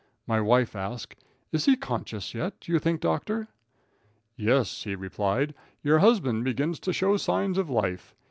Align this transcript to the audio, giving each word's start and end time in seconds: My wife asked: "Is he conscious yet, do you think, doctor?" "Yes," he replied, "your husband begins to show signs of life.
My 0.25 0.41
wife 0.41 0.75
asked: 0.75 1.13
"Is 1.51 1.65
he 1.65 1.75
conscious 1.75 2.33
yet, 2.33 2.59
do 2.61 2.71
you 2.71 2.79
think, 2.79 3.01
doctor?" 3.01 3.49
"Yes," 4.35 4.81
he 4.83 4.95
replied, 4.95 5.53
"your 5.83 5.99
husband 5.99 6.43
begins 6.43 6.79
to 6.79 6.91
show 6.91 7.17
signs 7.17 7.59
of 7.59 7.69
life. 7.69 8.15